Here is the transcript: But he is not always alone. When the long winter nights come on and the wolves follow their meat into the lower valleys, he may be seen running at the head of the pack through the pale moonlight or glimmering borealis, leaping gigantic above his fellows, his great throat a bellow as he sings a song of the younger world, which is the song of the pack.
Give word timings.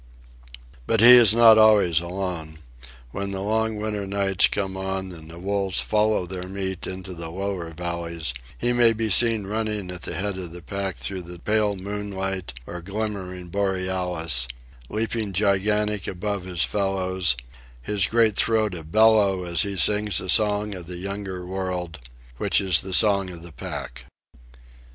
But 0.87 0.99
he 0.99 1.11
is 1.15 1.31
not 1.31 1.59
always 1.59 1.99
alone. 1.99 2.57
When 3.11 3.29
the 3.29 3.41
long 3.43 3.75
winter 3.79 4.07
nights 4.07 4.47
come 4.47 4.75
on 4.75 5.11
and 5.11 5.29
the 5.29 5.37
wolves 5.37 5.79
follow 5.79 6.25
their 6.25 6.47
meat 6.47 6.87
into 6.87 7.13
the 7.13 7.29
lower 7.29 7.69
valleys, 7.69 8.33
he 8.57 8.73
may 8.73 8.93
be 8.93 9.11
seen 9.11 9.45
running 9.45 9.91
at 9.91 10.01
the 10.01 10.15
head 10.15 10.39
of 10.39 10.53
the 10.53 10.63
pack 10.63 10.95
through 10.97 11.21
the 11.21 11.37
pale 11.37 11.75
moonlight 11.75 12.55
or 12.65 12.81
glimmering 12.81 13.49
borealis, 13.49 14.47
leaping 14.89 15.33
gigantic 15.33 16.07
above 16.07 16.45
his 16.45 16.63
fellows, 16.63 17.37
his 17.79 18.07
great 18.07 18.35
throat 18.35 18.73
a 18.73 18.83
bellow 18.83 19.43
as 19.43 19.61
he 19.61 19.75
sings 19.75 20.19
a 20.19 20.29
song 20.29 20.73
of 20.73 20.87
the 20.87 20.97
younger 20.97 21.45
world, 21.45 21.99
which 22.37 22.59
is 22.59 22.81
the 22.81 22.95
song 22.95 23.29
of 23.29 23.43
the 23.43 23.51
pack. 23.53 24.05